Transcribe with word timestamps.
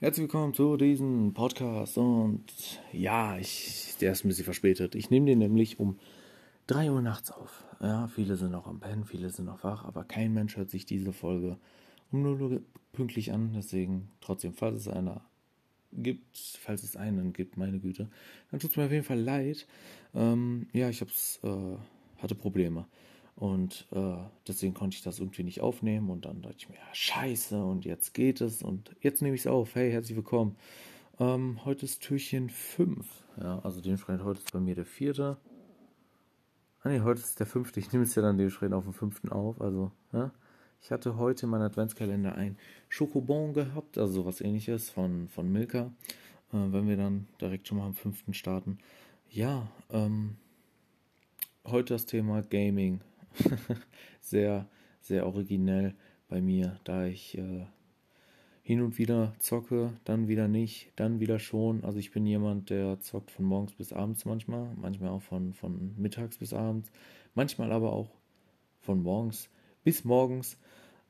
Herzlich 0.00 0.24
willkommen 0.24 0.54
zu 0.54 0.76
diesem 0.76 1.34
Podcast 1.34 1.98
und 1.98 2.42
ja, 2.92 3.38
ich, 3.38 3.94
der 4.00 4.10
ist 4.10 4.24
ein 4.24 4.28
bisschen 4.28 4.44
verspätet. 4.44 4.96
Ich 4.96 5.08
nehme 5.08 5.26
den 5.26 5.38
nämlich 5.38 5.78
um 5.78 6.00
3 6.66 6.90
Uhr 6.90 7.00
nachts 7.00 7.30
auf. 7.30 7.64
Ja, 7.80 8.08
viele 8.08 8.34
sind 8.34 8.50
noch 8.50 8.66
am 8.66 8.80
Pennen, 8.80 9.04
viele 9.04 9.30
sind 9.30 9.44
noch 9.44 9.62
wach, 9.62 9.84
aber 9.84 10.02
kein 10.02 10.34
Mensch 10.34 10.56
hört 10.56 10.68
sich 10.68 10.84
diese 10.84 11.12
Folge 11.12 11.58
um 12.10 12.22
0 12.22 12.42
Uhr 12.42 12.60
pünktlich 12.92 13.32
an. 13.32 13.52
Deswegen 13.54 14.10
trotzdem, 14.20 14.52
falls 14.52 14.80
es 14.80 14.88
einer 14.88 15.24
gibt, 15.92 16.38
falls 16.60 16.82
es 16.82 16.96
einen 16.96 17.32
gibt, 17.32 17.56
meine 17.56 17.78
Güte, 17.78 18.10
dann 18.50 18.58
tut 18.58 18.72
es 18.72 18.76
mir 18.76 18.86
auf 18.86 18.92
jeden 18.92 19.04
Fall 19.04 19.20
leid. 19.20 19.64
Ähm, 20.12 20.66
ja, 20.72 20.88
ich 20.88 21.02
hab's, 21.02 21.38
äh, 21.44 21.76
hatte 22.18 22.34
Probleme. 22.34 22.86
Und 23.36 23.86
äh, 23.92 24.16
deswegen 24.46 24.74
konnte 24.74 24.96
ich 24.96 25.02
das 25.02 25.18
irgendwie 25.18 25.42
nicht 25.42 25.60
aufnehmen. 25.60 26.10
Und 26.10 26.24
dann 26.24 26.42
dachte 26.42 26.56
ich 26.58 26.68
mir, 26.68 26.76
ja, 26.76 26.94
scheiße, 26.94 27.62
und 27.62 27.84
jetzt 27.84 28.14
geht 28.14 28.40
es. 28.40 28.62
Und 28.62 28.94
jetzt 29.00 29.22
nehme 29.22 29.34
ich 29.34 29.42
es 29.42 29.46
auf. 29.46 29.74
Hey, 29.74 29.90
herzlich 29.90 30.16
willkommen. 30.16 30.56
Ähm, 31.18 31.64
heute 31.64 31.84
ist 31.84 32.02
Türchen 32.02 32.50
5. 32.50 33.06
Ja, 33.40 33.58
also 33.60 33.80
dementsprechend 33.80 34.24
heute 34.24 34.40
ist 34.40 34.52
bei 34.52 34.60
mir 34.60 34.74
der 34.74 34.84
vierte. 34.84 35.36
Ah 36.82 36.90
ne, 36.90 37.02
heute 37.02 37.20
ist 37.20 37.40
der 37.40 37.46
fünfte. 37.46 37.80
Ich 37.80 37.92
nehme 37.92 38.04
es 38.04 38.14
ja 38.14 38.22
dann 38.22 38.36
dementsprechend 38.36 38.74
auf 38.74 38.84
den 38.84 38.92
fünften 38.92 39.30
auf. 39.30 39.60
Also, 39.60 39.90
ja. 40.12 40.32
Ich 40.82 40.90
hatte 40.90 41.16
heute 41.16 41.46
in 41.46 41.50
meinem 41.50 41.62
Adventskalender 41.62 42.34
ein 42.34 42.58
Schokobon 42.90 43.54
gehabt, 43.54 43.96
also 43.96 44.12
sowas 44.12 44.42
ähnliches 44.42 44.90
von, 44.90 45.28
von 45.28 45.50
Milka. 45.50 45.90
Äh, 46.52 46.72
wenn 46.72 46.86
wir 46.86 46.96
dann 46.96 47.26
direkt 47.40 47.66
schon 47.66 47.78
mal 47.78 47.86
am 47.86 47.94
fünften 47.94 48.34
starten. 48.34 48.78
Ja, 49.30 49.66
ähm, 49.90 50.36
heute 51.64 51.94
das 51.94 52.06
Thema 52.06 52.42
Gaming. 52.42 53.00
sehr, 54.20 54.68
sehr 55.00 55.26
originell 55.26 55.94
bei 56.28 56.40
mir, 56.40 56.80
da 56.84 57.06
ich 57.06 57.36
äh, 57.38 57.66
hin 58.62 58.80
und 58.80 58.98
wieder 58.98 59.34
zocke, 59.38 59.92
dann 60.04 60.26
wieder 60.26 60.48
nicht, 60.48 60.90
dann 60.96 61.20
wieder 61.20 61.38
schon. 61.38 61.84
Also 61.84 61.98
ich 61.98 62.12
bin 62.12 62.24
jemand, 62.26 62.70
der 62.70 62.98
zockt 63.00 63.30
von 63.30 63.44
morgens 63.44 63.74
bis 63.74 63.92
abends 63.92 64.24
manchmal, 64.24 64.74
manchmal 64.76 65.10
auch 65.10 65.22
von, 65.22 65.52
von 65.52 65.94
mittags 65.98 66.38
bis 66.38 66.54
abends, 66.54 66.90
manchmal 67.34 67.72
aber 67.72 67.92
auch 67.92 68.10
von 68.80 69.02
morgens 69.02 69.50
bis 69.84 70.04
morgens. 70.04 70.58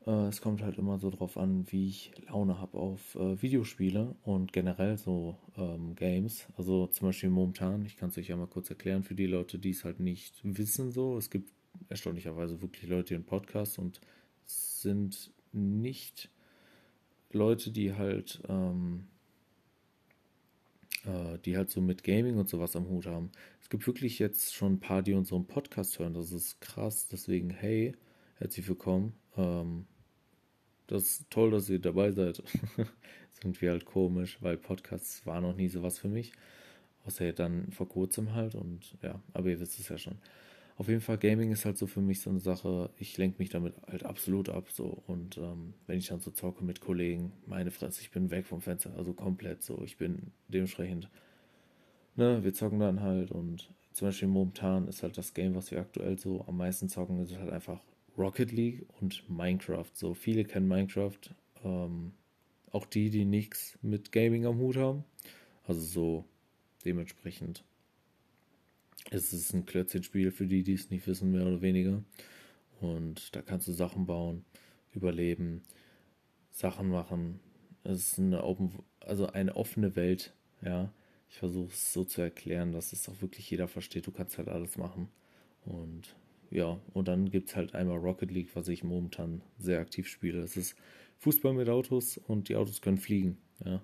Äh, 0.05 0.27
es 0.27 0.41
kommt 0.41 0.63
halt 0.63 0.79
immer 0.79 0.98
so 0.98 1.11
drauf 1.11 1.37
an, 1.37 1.65
wie 1.70 1.89
ich 1.89 2.13
Laune 2.27 2.61
habe 2.61 2.77
auf 2.77 3.15
äh, 3.15 3.41
Videospiele 3.41 4.17
und 4.25 4.53
generell 4.53 4.98
so 4.98 5.39
ähm, 5.57 5.95
Games. 5.95 6.47
Also 6.57 6.89
zum 6.89 7.09
Beispiel 7.09 7.31
momentan, 7.31 7.87
ich 7.87 7.97
kann 7.97 8.09
es 8.09 8.19
euch 8.19 8.29
ja 8.29 8.37
mal 8.37 8.48
kurz 8.48 8.69
erklären 8.69 9.05
für 9.05 9.15
die 9.15 9.27
Leute, 9.27 9.61
die 9.61 9.70
es 9.70 9.85
halt 9.85 10.01
nicht 10.01 10.41
wissen 10.43 10.91
so. 10.91 11.17
Es 11.17 11.31
gibt 11.31 11.53
erstaunlicherweise 11.89 12.61
wirklich 12.61 12.89
Leute 12.89 13.15
in 13.15 13.25
Podcasts 13.25 13.79
und 13.79 14.01
sind 14.45 15.33
nicht 15.53 16.31
Leute, 17.31 17.71
die 17.71 17.95
halt, 17.95 18.43
ähm, 18.49 19.07
äh, 21.05 21.39
die 21.45 21.57
halt 21.57 21.71
so 21.71 21.81
mit 21.81 22.05
Gaming 22.05 22.39
und 22.39 22.49
sowas 22.49 22.77
am 22.77 22.89
Hut 22.89 23.07
haben. 23.07 23.31
Es 23.61 23.69
gibt 23.69 23.87
wirklich 23.87 24.19
jetzt 24.19 24.55
schon 24.55 24.75
ein 24.75 24.81
paar, 24.81 25.03
die 25.03 25.15
unseren 25.15 25.47
Podcast 25.47 25.99
hören. 25.99 26.15
Das 26.15 26.33
ist 26.33 26.61
krass. 26.61 27.09
Deswegen, 27.09 27.51
hey, 27.51 27.95
herzlich 28.37 28.69
willkommen. 28.69 29.15
Ähm, 29.37 29.87
das 30.87 31.03
ist 31.03 31.31
toll, 31.31 31.51
dass 31.51 31.71
ihr 31.71 31.79
dabei 31.79 32.13
seid. 32.13 32.43
Sind 33.43 33.61
wir 33.61 33.71
halt 33.71 33.85
komisch, 33.85 34.39
weil 34.41 34.57
Podcasts 34.57 35.27
war 35.27 35.41
noch 35.41 35.57
nie 35.57 35.69
sowas 35.69 35.98
für 35.98 36.09
mich. 36.09 36.33
Außer 37.07 37.33
dann 37.33 37.71
vor 37.73 37.89
kurzem 37.89 38.35
halt 38.35 38.55
und 38.55 38.97
ja, 39.03 39.21
aber 39.35 39.51
ihr 39.51 39.61
wisst 39.61 39.79
es 39.79 39.89
ja 39.89 39.98
schon. 39.98 40.19
Auf 40.77 40.89
jeden 40.89 41.00
Fall, 41.00 41.19
Gaming 41.19 41.53
ist 41.53 41.64
halt 41.64 41.78
so 41.78 41.86
für 41.86 42.00
mich 42.00 42.20
so 42.20 42.30
eine 42.30 42.41
Sache, 42.41 42.91
ich 42.98 43.17
lenke 43.17 43.39
mich 43.39 43.48
damit 43.48 43.75
halt 43.86 44.05
absolut 44.05 44.48
ab 44.48 44.70
so. 44.72 45.03
Und 45.06 45.39
ähm, 45.39 45.75
wenn 45.86 45.98
ich 45.98 46.08
dann 46.08 46.20
so 46.20 46.33
zocke 46.33 46.64
mit 46.64 46.80
Kollegen, 46.80 47.33
meine 47.47 47.70
Fresse, 47.70 48.00
ich 48.00 48.11
bin 48.11 48.30
weg 48.30 48.47
vom 48.47 48.61
Fenster, 48.61 48.92
also 48.97 49.12
komplett 49.12 49.62
so. 49.62 49.83
Ich 49.84 49.98
bin 49.98 50.33
dementsprechend, 50.48 51.08
ne, 52.17 52.42
wir 52.42 52.52
zocken 52.55 52.80
dann 52.80 53.02
halt 53.02 53.30
und 53.30 53.70
zum 53.92 54.08
Beispiel 54.08 54.27
momentan 54.27 54.89
ist 54.89 55.05
halt 55.05 55.17
das 55.17 55.34
Game, 55.34 55.55
was 55.55 55.70
wir 55.70 55.78
aktuell 55.78 56.18
so 56.18 56.45
am 56.48 56.57
meisten 56.57 56.89
zocken, 56.89 57.23
ist 57.23 57.39
halt 57.39 57.52
einfach 57.52 57.80
Rocket 58.18 58.51
League 58.51 58.86
und 59.01 59.29
Minecraft. 59.30 59.90
So, 59.92 60.14
viele 60.14 60.45
kennen 60.45 60.67
Minecraft, 60.67 61.20
ähm, 61.63 62.13
auch 62.73 62.86
die, 62.86 63.11
die 63.11 63.24
nichts 63.24 63.79
mit 63.83 64.11
Gaming 64.11 64.46
am 64.46 64.58
Hut 64.58 64.77
haben. 64.77 65.05
Also 65.67 65.80
so 65.80 66.24
dementsprechend 66.84 67.64
es 69.11 69.33
ist 69.33 69.53
ein 69.53 69.67
Klötzchenspiel 69.67 70.31
für 70.31 70.47
die, 70.47 70.63
die 70.63 70.75
es 70.75 70.91
nicht 70.91 71.07
wissen, 71.07 71.31
mehr 71.31 71.47
oder 71.47 71.63
weniger. 71.63 72.03
Und 72.81 73.35
da 73.35 73.42
kannst 73.42 73.69
du 73.69 73.73
Sachen 73.73 74.07
bauen, 74.07 74.45
überleben, 74.92 75.63
Sachen 76.51 76.89
machen. 76.89 77.41
Es 77.83 78.13
ist 78.13 78.19
eine 78.19 78.45
open, 78.45 78.70
also 79.01 79.27
eine 79.27 79.57
offene 79.57 79.97
Welt, 79.97 80.35
ja. 80.63 80.93
Ich 81.29 81.39
versuche 81.39 81.73
es 81.73 81.93
so 81.93 82.05
zu 82.05 82.23
erklären, 82.23 82.73
dass 82.73 82.93
es 82.93 83.09
auch 83.09 83.20
wirklich 83.20 83.51
jeder 83.51 83.67
versteht. 83.67 84.07
Du 84.07 84.13
kannst 84.13 84.39
halt 84.39 84.48
alles 84.48 84.79
machen. 84.79 85.09
Und 85.64 86.14
ja, 86.51 86.79
und 86.93 87.09
dann 87.09 87.31
gibt 87.31 87.48
es 87.48 87.57
halt 87.57 87.75
einmal 87.75 87.98
Rocket 87.98 88.31
League, 88.31 88.55
was 88.55 88.69
ich 88.69 88.85
momentan 88.85 89.43
sehr 89.59 89.81
aktiv 89.81 90.07
spiele. 90.07 90.41
Das 90.41 90.57
ist 90.57 90.77
Fußball 91.19 91.55
mit 91.55 91.69
Autos 91.69 92.19
und 92.19 92.48
die 92.48 92.57
Autos 92.57 92.81
können 92.81 92.98
fliegen, 92.98 93.39
ja. 93.64 93.83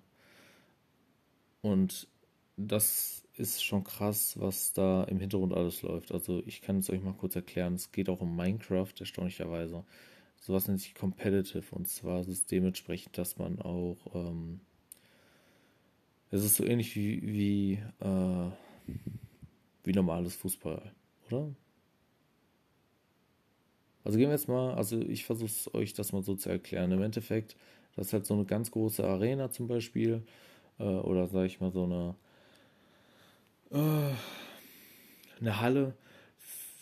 Und 1.62 2.09
das 2.56 3.25
ist 3.40 3.64
schon 3.64 3.84
krass, 3.84 4.38
was 4.38 4.72
da 4.72 5.04
im 5.04 5.18
Hintergrund 5.18 5.54
alles 5.54 5.82
läuft. 5.82 6.12
Also 6.12 6.42
ich 6.46 6.62
kann 6.62 6.78
es 6.78 6.90
euch 6.90 7.02
mal 7.02 7.14
kurz 7.14 7.36
erklären. 7.36 7.74
Es 7.74 7.92
geht 7.92 8.08
auch 8.08 8.20
um 8.20 8.36
Minecraft, 8.36 8.92
erstaunlicherweise. 8.98 9.84
Sowas 10.38 10.68
nennt 10.68 10.80
sich 10.80 10.94
Competitive 10.94 11.74
und 11.74 11.88
zwar 11.88 12.20
ist 12.20 12.28
es 12.28 12.46
dementsprechend, 12.46 13.18
dass 13.18 13.38
man 13.38 13.60
auch 13.60 13.98
ähm, 14.14 14.60
es 16.30 16.44
ist 16.44 16.56
so 16.56 16.64
ähnlich 16.64 16.94
wie 16.96 17.22
wie, 17.22 17.72
äh, 18.00 18.50
wie 19.84 19.92
normales 19.92 20.36
Fußball, 20.36 20.92
oder? 21.28 21.48
Also 24.04 24.18
gehen 24.18 24.28
wir 24.28 24.34
jetzt 24.34 24.48
mal, 24.48 24.74
also 24.74 25.00
ich 25.00 25.24
versuche 25.24 25.74
euch 25.74 25.92
das 25.94 26.12
mal 26.12 26.22
so 26.22 26.34
zu 26.34 26.48
erklären. 26.48 26.92
Im 26.92 27.02
Endeffekt, 27.02 27.56
das 27.96 28.08
ist 28.08 28.12
halt 28.12 28.26
so 28.26 28.34
eine 28.34 28.44
ganz 28.44 28.70
große 28.70 29.04
Arena 29.06 29.50
zum 29.50 29.66
Beispiel, 29.68 30.22
äh, 30.78 30.84
oder 30.84 31.26
sage 31.28 31.46
ich 31.46 31.60
mal 31.60 31.70
so 31.72 31.84
eine 31.84 32.14
eine 33.70 35.60
Halle. 35.60 35.94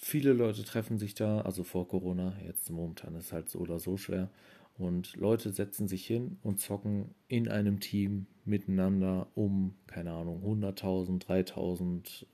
Viele 0.00 0.32
Leute 0.32 0.64
treffen 0.64 0.98
sich 0.98 1.14
da, 1.14 1.42
also 1.42 1.64
vor 1.64 1.86
Corona, 1.88 2.34
jetzt 2.46 2.70
momentan 2.70 3.14
ist 3.14 3.26
es 3.26 3.32
halt 3.32 3.50
so 3.50 3.58
oder 3.58 3.78
so 3.78 3.96
schwer. 3.96 4.30
Und 4.78 5.16
Leute 5.16 5.52
setzen 5.52 5.88
sich 5.88 6.06
hin 6.06 6.38
und 6.42 6.60
zocken 6.60 7.14
in 7.26 7.48
einem 7.48 7.80
Team 7.80 8.26
miteinander 8.44 9.26
um, 9.34 9.74
keine 9.86 10.12
Ahnung, 10.12 10.42
100.000, 10.44 11.26
3.000, 11.26 12.26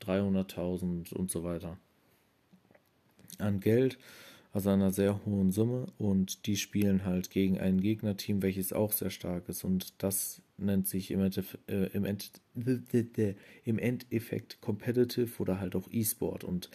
300.000 0.00 1.12
und 1.12 1.30
so 1.30 1.42
weiter 1.42 1.76
an 3.38 3.60
Geld 3.60 3.98
also 4.52 4.70
einer 4.70 4.90
sehr 4.90 5.24
hohen 5.26 5.52
Summe 5.52 5.86
und 5.98 6.46
die 6.46 6.56
spielen 6.56 7.04
halt 7.04 7.30
gegen 7.30 7.58
ein 7.58 7.80
Gegnerteam, 7.80 8.42
welches 8.42 8.72
auch 8.72 8.92
sehr 8.92 9.10
stark 9.10 9.48
ist 9.48 9.64
und 9.64 10.02
das 10.02 10.42
nennt 10.56 10.88
sich 10.88 11.10
im, 11.10 11.20
Endeffekt, 11.20 11.70
äh, 11.70 11.86
im, 11.88 12.04
End, 12.04 12.32
im 13.64 13.78
Endeffekt 13.78 14.60
Competitive 14.60 15.30
oder 15.40 15.60
halt 15.60 15.76
auch 15.76 15.88
E-Sport 15.90 16.44
und 16.44 16.70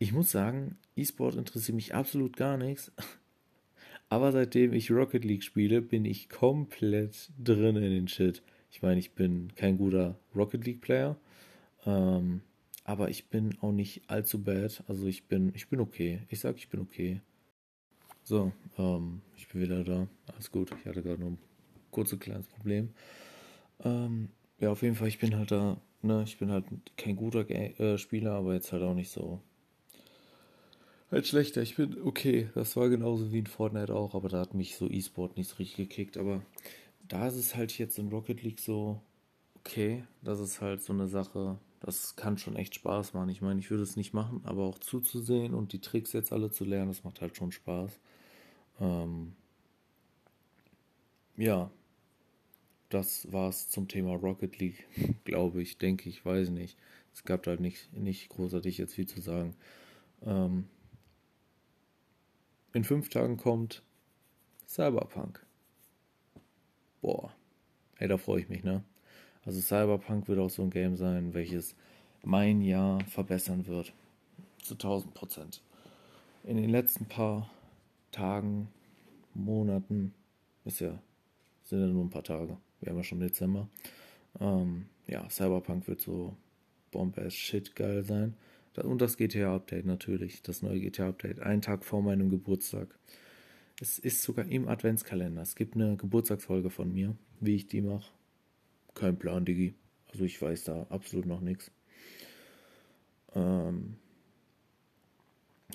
ich 0.00 0.12
muss 0.12 0.30
sagen, 0.30 0.76
E-Sport 0.96 1.36
interessiert 1.36 1.74
mich 1.76 1.94
absolut 1.94 2.36
gar 2.36 2.56
nichts, 2.56 2.92
aber 4.08 4.32
seitdem 4.32 4.72
ich 4.72 4.90
Rocket 4.90 5.24
League 5.24 5.44
spiele, 5.44 5.82
bin 5.82 6.04
ich 6.04 6.28
komplett 6.28 7.30
drin 7.42 7.76
in 7.76 7.90
den 7.90 8.08
Shit. 8.08 8.42
Ich 8.70 8.82
meine, 8.82 9.00
ich 9.00 9.12
bin 9.12 9.54
kein 9.56 9.78
guter 9.78 10.18
Rocket 10.36 10.64
League 10.66 10.82
Player, 10.82 11.16
ähm, 11.86 12.42
aber 12.88 13.10
ich 13.10 13.28
bin 13.28 13.54
auch 13.60 13.70
nicht 13.70 14.00
allzu 14.06 14.42
bad. 14.42 14.82
Also 14.88 15.06
ich 15.06 15.26
bin, 15.26 15.52
ich 15.54 15.68
bin 15.68 15.78
okay. 15.78 16.22
Ich 16.30 16.40
sag, 16.40 16.56
ich 16.56 16.70
bin 16.70 16.80
okay. 16.80 17.20
So, 18.24 18.50
ähm, 18.78 19.20
ich 19.36 19.46
bin 19.48 19.60
wieder 19.60 19.84
da. 19.84 20.08
Alles 20.32 20.50
gut. 20.50 20.70
Ich 20.80 20.86
hatte 20.86 21.02
gerade 21.02 21.20
nur 21.20 21.32
ein 21.32 21.38
kurzes 21.90 22.18
kleines 22.18 22.46
Problem. 22.46 22.94
Ähm, 23.84 24.30
ja, 24.58 24.70
auf 24.70 24.80
jeden 24.80 24.94
Fall, 24.94 25.08
ich 25.08 25.18
bin 25.18 25.36
halt 25.36 25.50
da, 25.50 25.76
ne, 26.00 26.22
ich 26.24 26.38
bin 26.38 26.50
halt 26.50 26.64
kein 26.96 27.14
guter 27.14 27.48
äh, 27.50 27.98
Spieler, 27.98 28.32
aber 28.32 28.54
jetzt 28.54 28.72
halt 28.72 28.82
auch 28.82 28.94
nicht 28.94 29.10
so 29.10 29.38
halt 31.10 31.26
schlechter. 31.26 31.60
Ich 31.60 31.76
bin 31.76 32.00
okay. 32.02 32.48
Das 32.54 32.74
war 32.74 32.88
genauso 32.88 33.34
wie 33.34 33.40
in 33.40 33.46
Fortnite 33.46 33.94
auch, 33.94 34.14
aber 34.14 34.30
da 34.30 34.40
hat 34.40 34.54
mich 34.54 34.76
so 34.76 34.88
E-Sport 34.88 35.36
nicht 35.36 35.50
so 35.50 35.56
richtig 35.56 35.76
gekickt. 35.76 36.16
Aber 36.16 36.40
da 37.06 37.28
ist 37.28 37.36
es 37.36 37.54
halt 37.54 37.76
jetzt 37.76 37.98
in 37.98 38.08
Rocket 38.08 38.42
League 38.42 38.60
so 38.60 39.02
okay. 39.56 40.04
Das 40.22 40.40
ist 40.40 40.62
halt 40.62 40.82
so 40.82 40.94
eine 40.94 41.06
Sache 41.06 41.58
das 41.80 42.16
kann 42.16 42.38
schon 42.38 42.56
echt 42.56 42.74
Spaß 42.74 43.14
machen. 43.14 43.28
Ich 43.28 43.40
meine, 43.40 43.60
ich 43.60 43.70
würde 43.70 43.82
es 43.82 43.96
nicht 43.96 44.12
machen, 44.12 44.40
aber 44.44 44.64
auch 44.64 44.78
zuzusehen 44.78 45.54
und 45.54 45.72
die 45.72 45.80
Tricks 45.80 46.12
jetzt 46.12 46.32
alle 46.32 46.50
zu 46.50 46.64
lernen, 46.64 46.88
das 46.88 47.04
macht 47.04 47.20
halt 47.20 47.36
schon 47.36 47.52
Spaß. 47.52 47.98
Ähm, 48.80 49.34
ja, 51.36 51.70
das 52.88 53.30
war's 53.32 53.68
zum 53.68 53.86
Thema 53.86 54.14
Rocket 54.14 54.58
League, 54.58 54.86
glaube 55.24 55.62
ich, 55.62 55.78
denke 55.78 56.08
ich, 56.08 56.24
weiß 56.24 56.50
nicht. 56.50 56.76
Es 57.14 57.24
gab 57.24 57.46
halt 57.46 57.60
nicht, 57.60 57.92
nicht 57.92 58.28
großartig 58.28 58.78
jetzt 58.78 58.94
viel 58.94 59.06
zu 59.06 59.20
sagen. 59.20 59.54
Ähm, 60.22 60.68
in 62.72 62.84
fünf 62.84 63.08
Tagen 63.08 63.36
kommt 63.36 63.82
Cyberpunk. 64.66 65.44
Boah, 67.00 67.32
ey, 67.96 68.08
da 68.08 68.18
freue 68.18 68.40
ich 68.40 68.48
mich, 68.48 68.64
ne? 68.64 68.84
Also 69.48 69.62
Cyberpunk 69.62 70.28
wird 70.28 70.40
auch 70.40 70.50
so 70.50 70.60
ein 70.60 70.68
Game 70.68 70.94
sein, 70.96 71.32
welches 71.32 71.74
mein 72.22 72.60
Jahr 72.60 73.02
verbessern 73.06 73.66
wird. 73.66 73.94
Zu 74.60 74.74
1000 74.74 75.14
Prozent. 75.14 75.62
In 76.44 76.58
den 76.58 76.68
letzten 76.68 77.06
paar 77.06 77.48
Tagen, 78.12 78.68
Monaten, 79.32 80.12
ist 80.66 80.80
ja, 80.80 80.98
sind 81.64 81.80
ja 81.80 81.86
nur 81.86 82.04
ein 82.04 82.10
paar 82.10 82.24
Tage. 82.24 82.58
Wir 82.82 82.90
haben 82.90 82.98
ja 82.98 83.02
schon 83.02 83.20
Dezember. 83.20 83.70
Ähm, 84.38 84.84
ja, 85.06 85.26
Cyberpunk 85.30 85.88
wird 85.88 86.02
so 86.02 86.36
bomb 86.90 87.18
shit 87.30 87.74
geil 87.74 88.04
sein. 88.04 88.34
Und 88.76 89.00
das 89.00 89.16
GTA-Update 89.16 89.86
natürlich, 89.86 90.42
das 90.42 90.60
neue 90.60 90.78
GTA-Update, 90.78 91.40
einen 91.40 91.62
Tag 91.62 91.86
vor 91.86 92.02
meinem 92.02 92.28
Geburtstag. 92.28 92.98
Es 93.80 93.98
ist 93.98 94.22
sogar 94.22 94.44
im 94.44 94.68
Adventskalender. 94.68 95.40
Es 95.40 95.56
gibt 95.56 95.74
eine 95.74 95.96
Geburtstagsfolge 95.96 96.68
von 96.68 96.92
mir, 96.92 97.16
wie 97.40 97.54
ich 97.54 97.66
die 97.66 97.80
mache. 97.80 98.17
Kein 98.98 99.16
Plan, 99.16 99.44
Digi. 99.44 99.74
Also 100.10 100.24
ich 100.24 100.40
weiß 100.42 100.64
da 100.64 100.86
absolut 100.90 101.26
noch 101.26 101.40
nichts. 101.40 101.70
Ähm 103.34 103.96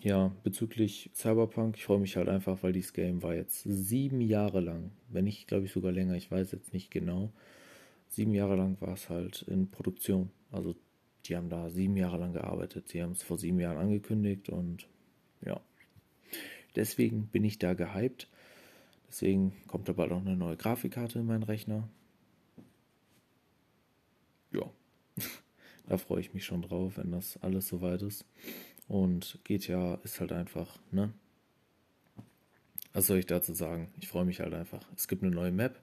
ja, 0.02 0.34
bezüglich 0.44 1.10
Cyberpunk, 1.14 1.78
ich 1.78 1.86
freue 1.86 2.00
mich 2.00 2.18
halt 2.18 2.28
einfach, 2.28 2.62
weil 2.64 2.74
dieses 2.74 2.92
Game 2.92 3.24
war 3.24 3.34
jetzt 3.34 3.64
sieben 3.64 4.20
Jahre 4.20 4.60
lang, 4.60 4.92
wenn 5.08 5.24
nicht, 5.24 5.48
glaube 5.48 5.66
ich, 5.66 5.72
sogar 5.72 5.94
länger, 5.94 6.16
ich 6.16 6.30
weiß 6.30 6.52
jetzt 6.52 6.74
nicht 6.74 6.92
genau. 6.92 7.32
Sieben 8.10 8.34
Jahre 8.34 8.58
lang 8.58 8.76
war 8.82 8.94
es 8.94 9.10
halt 9.10 9.44
in 9.44 9.72
Produktion. 9.72 10.30
Also 10.52 10.76
die 11.26 11.38
haben 11.38 11.50
da 11.50 11.70
sieben 11.70 11.96
Jahre 11.96 12.18
lang 12.18 12.34
gearbeitet. 12.34 12.90
Sie 12.90 13.02
haben 13.02 13.14
es 13.14 13.24
vor 13.24 13.38
sieben 13.38 13.60
Jahren 13.60 13.78
angekündigt 13.78 14.50
und 14.50 14.88
ja. 15.46 15.62
Deswegen 16.76 17.28
bin 17.28 17.46
ich 17.46 17.58
da 17.60 17.74
gehypt. 17.74 18.28
Deswegen 19.08 19.54
kommt 19.68 19.88
da 19.88 19.94
bald 19.94 20.12
auch 20.12 20.22
eine 20.22 20.36
neue 20.36 20.58
Grafikkarte 20.58 21.20
in 21.20 21.26
meinen 21.26 21.44
Rechner. 21.44 21.88
Da 25.88 25.98
freue 25.98 26.22
ich 26.22 26.34
mich 26.34 26.46
schon 26.46 26.62
drauf, 26.62 26.98
wenn 26.98 27.12
das 27.12 27.38
alles 27.42 27.68
soweit 27.68 28.02
ist. 28.02 28.26
Und 28.88 29.40
GTA 29.44 29.96
ist 30.04 30.20
halt 30.20 30.32
einfach, 30.32 30.80
ne? 30.92 31.14
Was 32.94 33.08
soll 33.08 33.18
ich 33.18 33.26
dazu 33.26 33.54
sagen? 33.54 33.92
Ich 34.00 34.08
freue 34.08 34.26
mich 34.26 34.40
halt 34.40 34.54
einfach. 34.54 34.88
Es 34.96 35.08
gibt 35.08 35.24
eine 35.24 35.34
neue 35.34 35.52
Map, 35.52 35.80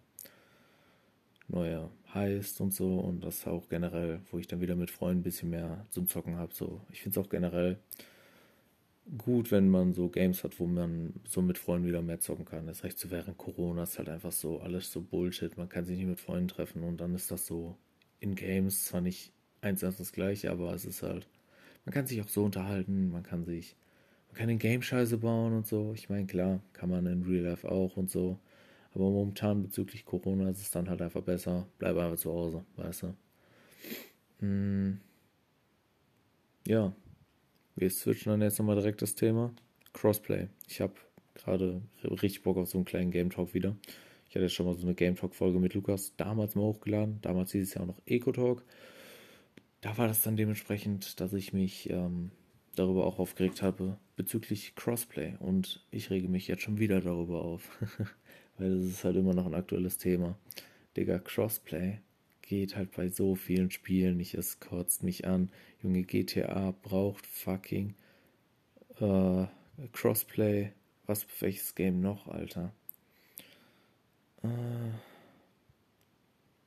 neue 1.49 1.91
Heist 2.15 2.61
und 2.61 2.73
so 2.73 3.01
und 3.01 3.25
das 3.25 3.47
auch 3.47 3.69
generell, 3.69 4.21
wo 4.31 4.39
ich 4.39 4.47
dann 4.47 4.61
wieder 4.61 4.77
mit 4.77 4.91
Freunden 4.91 5.21
ein 5.21 5.25
bisschen 5.25 5.51
mehr 5.51 5.87
zum 5.91 6.07
Zocken 6.07 6.37
habe. 6.37 6.55
So, 6.55 6.81
ich 6.91 7.03
finde 7.03 7.19
es 7.19 7.27
auch 7.27 7.31
generell 7.31 7.79
gut, 9.19 9.51
wenn 9.51 9.69
man 9.69 9.93
so 9.93 10.09
Games 10.09 10.45
hat, 10.45 10.61
wo 10.61 10.67
man 10.67 11.15
so 11.25 11.43
mit 11.43 11.59
Freunden 11.59 11.89
wieder 11.89 12.03
mehr 12.03 12.21
zocken 12.21 12.45
kann. 12.45 12.67
Das 12.67 12.85
recht 12.85 12.99
so 12.99 13.11
während 13.11 13.39
Corona 13.39 13.83
ist 13.83 13.99
halt 13.99 14.09
einfach 14.09 14.33
so 14.33 14.61
alles 14.61 14.93
so 14.93 15.01
Bullshit. 15.01 15.57
Man 15.57 15.69
kann 15.69 15.85
sich 15.85 15.99
nicht 15.99 16.07
mit 16.07 16.21
Freunden 16.21 16.49
treffen 16.49 16.85
und 16.85 17.01
dann 17.01 17.15
ist 17.15 17.31
das 17.31 17.47
so 17.47 17.77
in 18.21 18.35
Games 18.35 18.85
zwar 18.85 19.01
nicht 19.01 19.33
eins 19.61 19.85
als 19.85 19.99
das 19.99 20.13
gleiche, 20.13 20.51
aber 20.51 20.75
es 20.75 20.85
ist 20.85 21.03
halt, 21.03 21.29
man 21.85 21.93
kann 21.93 22.07
sich 22.07 22.21
auch 22.21 22.29
so 22.29 22.45
unterhalten, 22.45 23.11
man 23.11 23.23
kann 23.23 23.45
sich, 23.45 23.77
man 24.29 24.37
kann 24.37 24.49
in 24.49 24.59
Game 24.59 24.83
Scheiße 24.83 25.19
bauen 25.19 25.53
und 25.55 25.67
so. 25.67 25.93
Ich 25.95 26.09
meine, 26.09 26.27
klar, 26.27 26.61
kann 26.73 26.91
man 26.91 27.07
in 27.07 27.25
Real 27.25 27.45
Life 27.45 27.69
auch 27.69 27.97
und 27.97 28.11
so. 28.11 28.39
Aber 28.93 29.11
momentan 29.11 29.63
bezüglich 29.63 30.05
Corona 30.05 30.51
ist 30.51 30.61
es 30.61 30.71
dann 30.71 30.89
halt 30.89 31.01
einfach 31.01 31.23
besser. 31.23 31.67
Bleib 31.79 31.97
einfach 31.97 32.19
zu 32.19 32.33
Hause, 32.33 32.65
weißt 32.77 33.03
du. 33.03 33.15
Hm. 34.41 35.01
Ja. 36.67 36.93
Wir 37.77 37.91
switchen 37.91 38.31
dann 38.31 38.43
jetzt 38.43 38.59
nochmal 38.59 38.77
direkt 38.77 39.01
das 39.01 39.15
Thema. 39.15 39.53
Crossplay. 39.93 40.49
Ich 40.69 40.81
habe 40.81 40.95
gerade 41.35 41.83
richtig 42.05 42.43
Bock 42.43 42.57
auf 42.57 42.69
so 42.69 42.79
einen 42.79 42.85
kleinen 42.85 43.11
Game 43.11 43.31
Talk 43.31 43.55
wieder. 43.55 43.77
Ich 44.29 44.37
hatte 44.37 44.49
schon 44.49 44.67
mal 44.67 44.75
so 44.75 44.83
eine 44.83 44.95
Game 44.95 45.17
Talk 45.17 45.35
Folge 45.35 45.59
mit 45.59 45.75
Lukas 45.75 46.15
damals 46.17 46.55
mal 46.55 46.63
hochgeladen. 46.63 47.21
Damals 47.23 47.53
hieß 47.53 47.69
es 47.69 47.75
ja 47.75 47.83
auch 47.83 47.87
noch 47.87 48.01
Eco 48.07 48.33
Talk. 48.33 48.65
Da 49.81 49.97
war 49.97 50.09
das 50.09 50.23
dann 50.23 50.37
dementsprechend, 50.37 51.21
dass 51.21 51.33
ich 51.33 51.53
mich 51.53 51.89
ähm, 51.91 52.31
darüber 52.77 53.07
auch 53.07 53.19
aufgeregt 53.19 53.63
habe 53.63 53.99
bezüglich 54.17 54.75
Crossplay. 54.75 55.37
Und 55.41 55.85
ich 55.91 56.11
rege 56.11 56.29
mich 56.29 56.49
jetzt 56.49 56.63
schon 56.63 56.79
wieder 56.79 57.01
darüber 57.01 57.43
auf. 57.43 57.79
Weil 58.59 58.77
das 58.77 58.85
ist 58.85 59.05
halt 59.05 59.17
immer 59.17 59.35
noch 59.35 59.47
ein 59.47 59.55
aktuelles 59.55 59.97
Thema. 59.97 60.39
Digga, 60.97 61.19
Crossplay 61.19 61.99
geht 62.43 62.77
halt 62.77 62.91
bei 62.93 63.09
so 63.09 63.37
vielen 63.37 63.71
Spielen 63.71 64.17
nicht. 64.17 64.35
Es 64.35 64.61
kotzt 64.61 65.03
mich 65.03 65.27
an. 65.27 65.51
Junge, 65.83 66.03
GTA 66.03 66.73
braucht 66.83 67.27
fucking 67.27 67.95
äh, 69.01 69.47
Crossplay. 69.93 70.73
Was, 71.07 71.27
welches 71.41 71.75
Game 71.75 72.01
noch, 72.01 72.29
Alter? 72.29 72.73
Äh, 74.43 74.49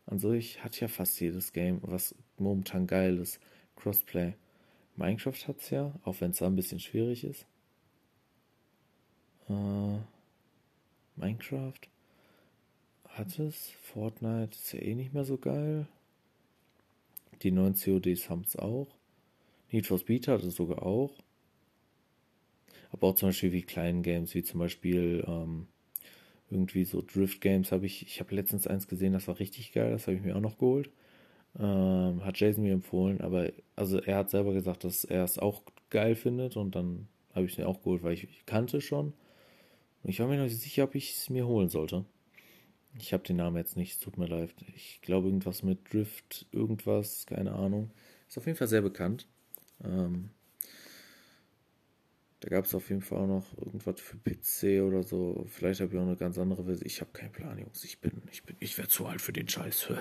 an 0.05 0.19
sich 0.19 0.63
hat 0.63 0.79
ja 0.79 0.87
fast 0.87 1.19
jedes 1.19 1.53
Game, 1.53 1.79
was 1.81 2.15
momentan 2.37 2.87
geil 2.87 3.17
ist. 3.17 3.39
Crossplay. 3.75 4.33
Minecraft 4.95 5.47
hat 5.47 5.59
es 5.59 5.69
ja, 5.69 5.93
auch 6.03 6.21
wenn 6.21 6.31
es 6.31 6.37
da 6.37 6.47
ein 6.47 6.55
bisschen 6.55 6.79
schwierig 6.79 7.23
ist. 7.23 7.47
Äh, 9.49 9.97
Minecraft 11.15 11.73
hat 13.09 13.39
es. 13.39 13.71
Fortnite 13.81 14.51
ist 14.51 14.73
ja 14.73 14.79
eh 14.79 14.95
nicht 14.95 15.13
mehr 15.13 15.25
so 15.25 15.37
geil. 15.37 15.87
Die 17.41 17.51
neuen 17.51 17.75
CODs 17.75 18.29
haben 18.29 18.43
es 18.47 18.55
auch. 18.55 18.87
Need 19.71 19.87
for 19.87 19.97
Speed 19.97 20.27
hat 20.27 20.43
es 20.43 20.55
sogar 20.55 20.83
auch. 20.83 21.13
Aber 22.91 23.07
auch 23.07 23.15
zum 23.15 23.29
Beispiel 23.29 23.51
wie 23.51 23.63
kleinen 23.63 24.03
Games, 24.03 24.35
wie 24.35 24.43
zum 24.43 24.59
Beispiel 24.59 25.23
ähm, 25.27 25.67
irgendwie 26.53 26.85
so 26.85 27.01
Drift 27.01 27.41
Games 27.41 27.71
habe 27.71 27.85
ich. 27.85 28.03
Ich 28.03 28.19
habe 28.19 28.35
letztens 28.35 28.67
eins 28.67 28.87
gesehen, 28.87 29.13
das 29.13 29.27
war 29.27 29.39
richtig 29.39 29.73
geil, 29.73 29.91
das 29.91 30.07
habe 30.07 30.17
ich 30.17 30.23
mir 30.23 30.35
auch 30.35 30.41
noch 30.41 30.57
geholt. 30.57 30.89
Ähm, 31.59 32.23
hat 32.25 32.39
Jason 32.39 32.63
mir 32.63 32.73
empfohlen, 32.73 33.21
aber 33.21 33.51
also 33.75 33.99
er 33.99 34.17
hat 34.17 34.29
selber 34.31 34.53
gesagt, 34.53 34.83
dass 34.83 35.03
er 35.05 35.23
es 35.23 35.37
auch 35.37 35.63
geil 35.89 36.15
findet 36.15 36.57
und 36.57 36.75
dann 36.75 37.07
habe 37.35 37.45
ich 37.45 37.53
es 37.53 37.57
mir 37.57 37.67
auch 37.67 37.79
geholt, 37.83 38.03
weil 38.03 38.13
ich, 38.13 38.23
ich 38.23 38.45
kannte 38.45 38.81
schon. 38.81 39.13
Ich 40.03 40.19
war 40.19 40.27
mir 40.27 40.37
noch 40.37 40.43
nicht 40.43 40.59
sicher, 40.59 40.85
ob 40.85 40.95
ich 40.95 41.13
es 41.13 41.29
mir 41.29 41.47
holen 41.47 41.69
sollte. 41.69 42.05
Ich 42.99 43.13
habe 43.13 43.23
den 43.23 43.37
Namen 43.37 43.57
jetzt 43.57 43.77
nicht, 43.77 44.01
tut 44.01 44.17
mir 44.17 44.27
leid. 44.27 44.53
Ich 44.75 45.01
glaube 45.01 45.27
irgendwas 45.27 45.63
mit 45.63 45.93
Drift, 45.93 46.45
irgendwas, 46.51 47.25
keine 47.25 47.53
Ahnung. 47.53 47.91
Ist 48.27 48.37
auf 48.37 48.45
jeden 48.45 48.57
Fall 48.57 48.67
sehr 48.67 48.81
bekannt. 48.81 49.27
Ähm, 49.83 50.29
da 52.43 52.49
gab 52.49 52.65
es 52.65 52.75
auf 52.75 52.89
jeden 52.89 53.01
Fall 53.01 53.19
auch 53.19 53.27
noch 53.27 53.57
irgendwas 53.57 54.01
für 54.01 54.17
PC 54.17 54.83
oder 54.83 55.01
so. 55.01 55.45
Vielleicht 55.47 55.79
habe 55.79 55.93
ich 55.93 55.97
auch 55.97 56.05
eine 56.05 56.17
ganz 56.17 56.37
andere 56.37 56.65
Version. 56.65 56.85
Ich 56.85 56.99
habe 56.99 57.11
keinen 57.13 57.31
Plan, 57.31 57.57
Jungs. 57.57 57.85
Ich 57.85 58.01
bin, 58.01 58.21
ich 58.33 58.43
bin, 58.43 58.57
ich 58.59 58.77
werde 58.77 58.89
zu 58.89 59.05
alt 59.05 59.21
für 59.21 59.31
den 59.31 59.47
Scheiß. 59.47 59.93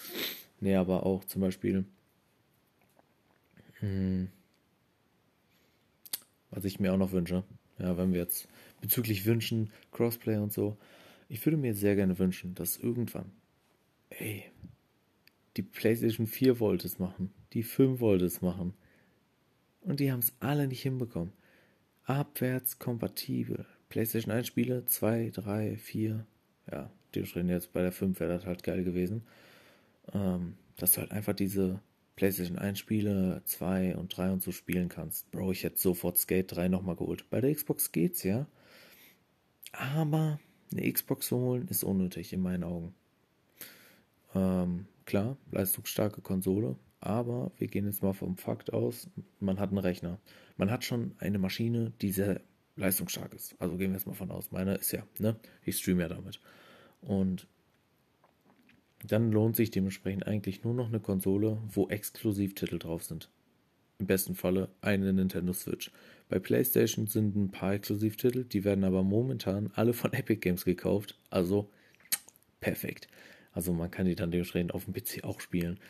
nee, 0.60 0.76
aber 0.76 1.04
auch 1.04 1.24
zum 1.24 1.42
Beispiel. 1.42 1.84
Hm, 3.80 4.28
was 6.50 6.64
ich 6.64 6.78
mir 6.78 6.92
auch 6.92 6.98
noch 6.98 7.10
wünsche. 7.10 7.42
Ja, 7.80 7.98
wenn 7.98 8.12
wir 8.12 8.20
jetzt 8.20 8.46
bezüglich 8.80 9.26
Wünschen, 9.26 9.72
Crossplay 9.90 10.36
und 10.36 10.52
so. 10.52 10.76
Ich 11.28 11.44
würde 11.44 11.56
mir 11.56 11.74
sehr 11.74 11.96
gerne 11.96 12.16
wünschen, 12.20 12.54
dass 12.54 12.76
irgendwann, 12.76 13.32
ey, 14.10 14.44
die 15.56 15.62
PlayStation 15.62 16.28
4 16.28 16.60
wollte 16.60 16.86
es 16.86 17.00
machen, 17.00 17.34
die 17.54 17.64
5 17.64 17.98
wollte 17.98 18.24
es 18.24 18.40
machen. 18.40 18.74
Und 19.80 19.98
die 19.98 20.12
haben 20.12 20.20
es 20.20 20.32
alle 20.38 20.68
nicht 20.68 20.82
hinbekommen. 20.82 21.32
Abwärts 22.08 22.78
kompatibel. 22.78 23.66
PlayStation 23.90 24.32
1 24.32 24.46
Spiele, 24.46 24.86
2, 24.86 25.30
3, 25.30 25.76
4. 25.76 26.26
Ja, 26.72 26.90
dementsprechend 27.14 27.50
jetzt 27.50 27.72
bei 27.72 27.82
der 27.82 27.92
5 27.92 28.18
wäre 28.18 28.32
das 28.32 28.46
halt 28.46 28.62
geil 28.62 28.82
gewesen. 28.82 29.22
Ähm, 30.14 30.54
dass 30.76 30.92
du 30.92 31.02
halt 31.02 31.12
einfach 31.12 31.34
diese 31.34 31.80
PlayStation 32.16 32.58
1 32.58 32.78
Spiele, 32.78 33.42
2 33.44 33.96
und 33.96 34.16
3 34.16 34.32
und 34.32 34.42
so 34.42 34.52
spielen 34.52 34.88
kannst. 34.88 35.30
Bro, 35.30 35.52
ich 35.52 35.64
hätte 35.64 35.78
sofort 35.78 36.16
Skate 36.16 36.50
3 36.50 36.68
nochmal 36.68 36.96
geholt. 36.96 37.28
Bei 37.28 37.42
der 37.42 37.54
Xbox 37.54 37.92
geht's 37.92 38.22
ja. 38.22 38.46
Aber 39.72 40.40
eine 40.72 40.90
Xbox 40.90 41.28
zu 41.28 41.36
holen 41.36 41.68
ist 41.68 41.84
unnötig 41.84 42.32
in 42.32 42.40
meinen 42.40 42.64
Augen. 42.64 42.94
Ähm, 44.34 44.86
klar, 45.04 45.36
leistungsstarke 45.50 46.22
Konsole, 46.22 46.76
aber 47.00 47.52
wir 47.56 47.68
gehen 47.68 47.86
jetzt 47.86 48.02
mal 48.02 48.12
vom 48.12 48.36
Fakt 48.36 48.72
aus, 48.72 49.08
man 49.40 49.60
hat 49.60 49.70
einen 49.70 49.78
Rechner. 49.78 50.18
Man 50.56 50.70
hat 50.70 50.84
schon 50.84 51.14
eine 51.18 51.38
Maschine, 51.38 51.92
die 52.00 52.10
sehr 52.10 52.40
leistungsstark 52.76 53.34
ist. 53.34 53.54
Also 53.60 53.76
gehen 53.76 53.90
wir 53.90 53.96
jetzt 53.98 54.06
mal 54.06 54.14
von 54.14 54.30
aus. 54.30 54.50
Meine 54.50 54.74
ist 54.74 54.92
ja, 54.92 55.02
ne? 55.18 55.36
Ich 55.64 55.78
streame 55.78 56.02
ja 56.02 56.08
damit. 56.08 56.40
Und 57.00 57.46
dann 59.04 59.30
lohnt 59.30 59.56
sich 59.56 59.70
dementsprechend 59.70 60.26
eigentlich 60.26 60.64
nur 60.64 60.74
noch 60.74 60.88
eine 60.88 61.00
Konsole, 61.00 61.58
wo 61.68 61.88
Exklusivtitel 61.88 62.78
drauf 62.78 63.04
sind. 63.04 63.30
Im 63.98 64.06
besten 64.06 64.34
Falle 64.34 64.68
eine 64.80 65.12
Nintendo 65.12 65.52
Switch. 65.52 65.90
Bei 66.28 66.38
PlayStation 66.38 67.06
sind 67.06 67.36
ein 67.36 67.50
paar 67.50 67.74
Exklusivtitel, 67.74 68.44
die 68.44 68.64
werden 68.64 68.84
aber 68.84 69.02
momentan 69.02 69.70
alle 69.74 69.92
von 69.92 70.12
Epic 70.12 70.40
Games 70.40 70.64
gekauft. 70.64 71.18
Also 71.30 71.70
perfekt. 72.60 73.08
Also 73.52 73.72
man 73.72 73.90
kann 73.90 74.06
die 74.06 74.14
dann 74.14 74.30
dementsprechend 74.30 74.74
auf 74.74 74.84
dem 74.84 74.94
PC 74.94 75.24
auch 75.24 75.40
spielen. 75.40 75.80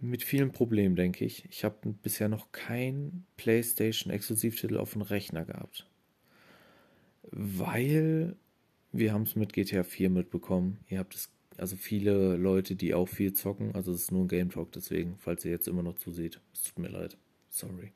Mit 0.00 0.22
vielen 0.22 0.52
Problemen, 0.52 0.96
denke 0.96 1.24
ich. 1.24 1.44
Ich 1.50 1.64
habe 1.64 1.94
bisher 2.02 2.28
noch 2.28 2.52
keinen 2.52 3.26
PlayStation-Exklusivtitel 3.36 4.76
auf 4.76 4.92
dem 4.92 5.02
Rechner 5.02 5.44
gehabt. 5.44 5.88
Weil 7.22 8.36
wir 8.92 9.12
haben 9.12 9.22
es 9.22 9.36
mit 9.36 9.52
GTA 9.52 9.82
4 9.82 10.10
mitbekommen. 10.10 10.78
Ihr 10.88 10.98
habt 10.98 11.14
es 11.14 11.30
also 11.58 11.76
viele 11.76 12.36
Leute, 12.36 12.76
die 12.76 12.94
auch 12.94 13.08
viel 13.08 13.32
zocken, 13.32 13.74
also 13.74 13.92
es 13.92 14.02
ist 14.02 14.12
nur 14.12 14.24
ein 14.24 14.28
Game 14.28 14.50
Talk, 14.50 14.72
deswegen, 14.72 15.16
falls 15.18 15.44
ihr 15.44 15.50
jetzt 15.50 15.66
immer 15.66 15.82
noch 15.82 15.96
zuseht, 15.96 16.40
es 16.54 16.62
tut 16.62 16.78
mir 16.78 16.88
leid, 16.88 17.18
sorry. 17.48 17.92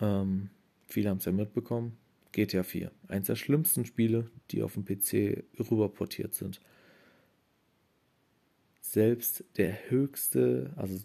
Ähm, 0.00 0.48
viele 0.86 1.10
haben 1.10 1.18
es 1.18 1.26
ja 1.26 1.32
mitbekommen, 1.32 1.98
GTA 2.32 2.62
4, 2.62 2.90
eins 3.08 3.26
der 3.26 3.36
schlimmsten 3.36 3.84
Spiele, 3.84 4.30
die 4.50 4.62
auf 4.62 4.72
dem 4.72 4.86
PC 4.86 5.44
rüberportiert 5.70 6.34
sind. 6.34 6.60
Selbst 8.92 9.44
der 9.56 9.90
höchste, 9.90 10.72
also 10.76 11.00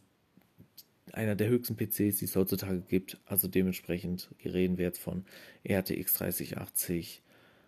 einer 1.14 1.36
der 1.36 1.50
höchsten 1.50 1.76
PCs, 1.76 2.20
die 2.20 2.26
es 2.26 2.36
heutzutage 2.36 2.82
gibt, 2.82 3.20
also 3.26 3.48
dementsprechend 3.48 4.30
reden 4.46 4.78
wir 4.78 4.86
jetzt 4.86 5.00
von 5.00 5.26
RTX 5.68 6.14
3080 6.14 7.24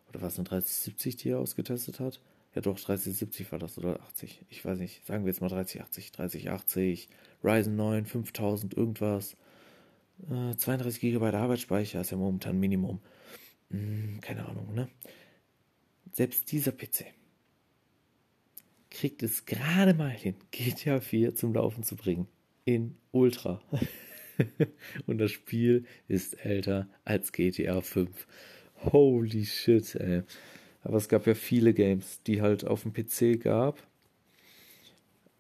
oder 0.10 0.22
was, 0.22 0.38
eine 0.38 0.48
3070, 0.48 1.18
die 1.18 1.30
er 1.30 1.40
ausgetestet 1.40 2.00
hat, 2.00 2.22
ja 2.54 2.62
doch, 2.62 2.80
3070 2.80 3.52
war 3.52 3.58
das 3.58 3.78
oder 3.80 4.00
80. 4.02 4.46
Ich 4.50 4.64
weiß 4.64 4.78
nicht. 4.78 5.04
Sagen 5.06 5.26
wir 5.26 5.32
jetzt 5.32 5.42
mal 5.42 5.50
3080, 5.50 6.12
3080, 6.12 7.10
Ryzen 7.44 7.76
9, 7.76 8.06
5000, 8.06 8.78
irgendwas. 8.78 9.36
Äh, 10.30 10.56
32 10.56 11.02
GB 11.02 11.26
Arbeitsspeicher 11.26 12.02
ist 12.02 12.12
ja 12.12 12.18
momentan 12.18 12.60
Minimum. 12.60 13.02
Hm, 13.72 14.20
keine 14.22 14.46
Ahnung, 14.46 14.76
ne? 14.76 14.88
Selbst 16.12 16.52
dieser 16.52 16.72
PC 16.72 17.06
kriegt 18.94 19.24
es 19.24 19.46
gerade 19.46 19.94
mal 19.94 20.12
hin, 20.12 20.36
GTA 20.52 21.02
4 21.02 21.36
zum 21.36 21.54
Laufen 21.54 21.84
zu 21.84 21.96
bringen. 21.96 22.28
In 22.64 22.96
Ultra. 23.12 23.62
Und 25.08 25.18
das 25.18 25.32
Spiel 25.32 25.86
ist 26.08 26.46
älter 26.46 26.88
als 27.04 27.32
GTA 27.32 27.82
5. 27.82 28.28
Holy 28.86 29.46
shit, 29.46 29.96
ey. 29.96 30.22
Aber 30.84 30.98
es 30.98 31.10
gab 31.10 31.28
ja 31.28 31.34
viele 31.34 31.74
Games, 31.74 32.22
die 32.24 32.42
halt 32.42 32.66
auf 32.66 32.84
dem 32.84 32.94
PC 32.94 33.42
gab, 33.42 33.82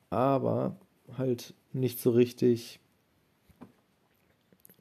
aber 0.10 0.78
halt 1.18 1.54
nicht 1.74 2.00
so 2.00 2.12
richtig 2.12 2.80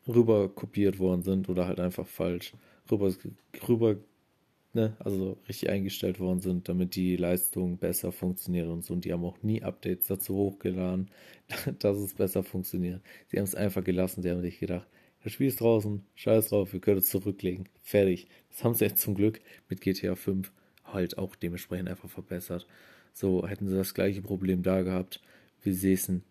rüber 0.06 0.48
kopiert 0.48 0.98
worden 0.98 1.22
sind 1.22 1.48
oder 1.48 1.66
halt 1.66 1.80
einfach 1.80 2.06
falsch 2.06 2.54
rüber, 2.90 3.12
rüber 3.68 3.96
ne, 4.74 4.96
also 4.98 5.38
richtig 5.48 5.70
eingestellt 5.70 6.20
worden 6.20 6.40
sind, 6.40 6.68
damit 6.68 6.96
die 6.96 7.16
Leistung 7.16 7.78
besser 7.78 8.12
funktioniert 8.12 8.68
und 8.68 8.84
so. 8.84 8.94
Und 8.94 9.04
die 9.04 9.12
haben 9.12 9.24
auch 9.24 9.42
nie 9.42 9.62
Updates 9.62 10.06
dazu 10.06 10.34
hochgeladen, 10.34 11.10
dass 11.78 11.96
es 11.98 12.14
besser 12.14 12.42
funktioniert. 12.42 13.02
Sie 13.28 13.38
haben 13.38 13.44
es 13.44 13.54
einfach 13.54 13.84
gelassen, 13.84 14.22
sie 14.22 14.30
haben 14.30 14.42
sich 14.42 14.58
gedacht, 14.58 14.88
das 15.24 15.32
Spiel 15.32 15.46
ist 15.46 15.60
draußen, 15.60 16.04
scheiß 16.16 16.48
drauf, 16.48 16.72
wir 16.72 16.80
können 16.80 16.98
es 16.98 17.08
zurücklegen. 17.08 17.68
Fertig. 17.82 18.26
Das 18.50 18.64
haben 18.64 18.74
sie 18.74 18.84
jetzt 18.86 19.00
zum 19.02 19.14
Glück 19.14 19.40
mit 19.68 19.80
GTA 19.80 20.16
5 20.16 20.52
halt 20.84 21.16
auch 21.16 21.36
dementsprechend 21.36 21.88
einfach 21.88 22.08
verbessert. 22.08 22.66
So 23.12 23.46
hätten 23.46 23.68
sie 23.68 23.76
das 23.76 23.94
gleiche 23.94 24.22
Problem 24.22 24.62
da 24.62 24.82
gehabt. 24.82 25.20
Wir 25.62 25.74
säßen. 25.74 26.24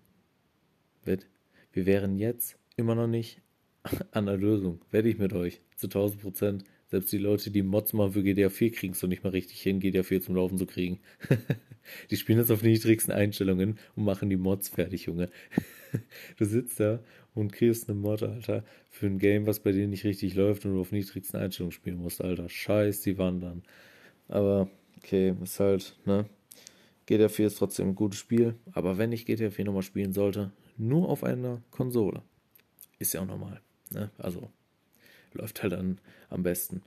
Wir 1.03 1.85
wären 1.85 2.17
jetzt 2.17 2.57
immer 2.75 2.95
noch 2.95 3.07
nicht 3.07 3.41
an 4.11 4.25
der 4.25 4.37
Lösung. 4.37 4.81
Werde 4.91 5.09
ich 5.09 5.17
mit 5.17 5.33
euch. 5.33 5.61
Zu 5.77 5.87
1000 5.87 6.21
Prozent. 6.21 6.63
Selbst 6.91 7.13
die 7.13 7.17
Leute, 7.19 7.51
die 7.51 7.63
Mods 7.63 7.93
machen 7.93 8.11
für 8.11 8.21
GTA 8.21 8.49
4, 8.49 8.71
kriegen 8.73 8.91
es 8.91 9.01
noch 9.01 9.07
nicht 9.07 9.23
mal 9.23 9.29
richtig 9.29 9.61
hin, 9.61 9.79
GTA 9.79 10.03
4 10.03 10.21
zum 10.21 10.35
Laufen 10.35 10.57
zu 10.57 10.65
kriegen. 10.65 10.99
die 12.11 12.17
spielen 12.17 12.37
das 12.37 12.51
auf 12.51 12.63
niedrigsten 12.63 13.13
Einstellungen 13.13 13.79
und 13.95 14.03
machen 14.03 14.29
die 14.29 14.35
Mods 14.35 14.67
fertig, 14.67 15.05
Junge. 15.05 15.29
du 16.37 16.43
sitzt 16.43 16.81
da 16.81 16.99
und 17.33 17.53
kriegst 17.53 17.89
eine 17.89 17.97
Mod, 17.97 18.23
Alter, 18.23 18.65
für 18.89 19.05
ein 19.05 19.19
Game, 19.19 19.47
was 19.47 19.61
bei 19.61 19.71
dir 19.71 19.87
nicht 19.87 20.03
richtig 20.03 20.35
läuft 20.35 20.65
und 20.65 20.73
du 20.73 20.81
auf 20.81 20.91
niedrigsten 20.91 21.39
Einstellungen 21.39 21.71
spielen 21.71 21.97
musst, 21.97 22.21
Alter. 22.21 22.49
Scheiß, 22.49 22.99
die 23.01 23.17
wandern. 23.17 23.63
Aber, 24.27 24.69
okay, 24.97 25.33
ist 25.41 25.61
halt, 25.61 25.97
ne? 26.05 26.25
GTA 27.05 27.29
4 27.29 27.47
ist 27.47 27.57
trotzdem 27.57 27.87
ein 27.87 27.95
gutes 27.95 28.19
Spiel, 28.19 28.55
aber 28.73 28.97
wenn 28.97 29.13
ich 29.13 29.25
GTA 29.25 29.49
4 29.49 29.63
nochmal 29.63 29.81
spielen 29.81 30.11
sollte, 30.11 30.51
nur 30.77 31.07
auf 31.07 31.23
einer 31.23 31.61
Konsole. 31.71 32.21
Ist 32.99 33.13
ja 33.13 33.21
auch 33.21 33.25
normal, 33.25 33.61
ne? 33.91 34.11
Also, 34.17 34.49
läuft 35.33 35.63
halt 35.63 35.73
dann 35.73 35.99
am 36.29 36.43
besten. 36.43 36.81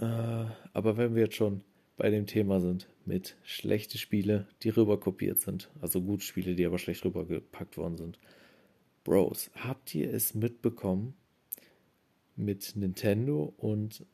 Äh, 0.00 0.04
aber 0.72 0.96
wenn 0.96 1.14
wir 1.14 1.24
jetzt 1.24 1.36
schon 1.36 1.62
bei 1.96 2.10
dem 2.10 2.26
Thema 2.26 2.60
sind, 2.60 2.88
mit 3.04 3.36
schlechte 3.44 3.98
Spiele, 3.98 4.48
die 4.62 4.70
rüberkopiert 4.70 5.40
sind, 5.40 5.70
also 5.80 6.00
gute 6.00 6.24
Spiele, 6.24 6.54
die 6.54 6.66
aber 6.66 6.78
schlecht 6.78 7.04
rübergepackt 7.04 7.76
worden 7.76 7.96
sind. 7.96 8.18
Bros, 9.04 9.50
habt 9.54 9.94
ihr 9.94 10.12
es 10.12 10.34
mitbekommen 10.34 11.14
mit 12.36 12.74
Nintendo 12.74 13.52
und 13.58 14.04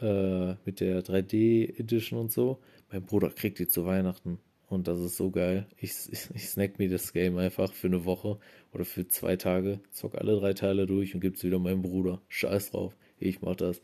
äh, 0.00 0.54
mit 0.64 0.80
der 0.80 1.04
3D 1.04 1.78
Edition 1.78 2.18
und 2.18 2.32
so? 2.32 2.60
Mein 2.90 3.04
Bruder 3.04 3.30
kriegt 3.30 3.58
die 3.58 3.68
zu 3.68 3.84
Weihnachten 3.86 4.38
und 4.74 4.88
das 4.88 5.00
ist 5.00 5.16
so 5.16 5.30
geil. 5.30 5.66
Ich, 5.78 5.92
ich, 6.10 6.28
ich 6.34 6.48
snack 6.48 6.78
mir 6.78 6.88
das 6.88 7.12
Game 7.12 7.38
einfach 7.38 7.72
für 7.72 7.86
eine 7.86 8.04
Woche 8.04 8.38
oder 8.72 8.84
für 8.84 9.06
zwei 9.08 9.36
Tage, 9.36 9.80
zock 9.92 10.16
alle 10.16 10.38
drei 10.38 10.52
Teile 10.52 10.86
durch 10.86 11.14
und 11.14 11.20
gib's 11.20 11.42
wieder 11.44 11.58
meinem 11.58 11.82
Bruder. 11.82 12.20
Scheiß 12.28 12.72
drauf, 12.72 12.96
ich 13.18 13.40
mach 13.42 13.56
das. 13.56 13.80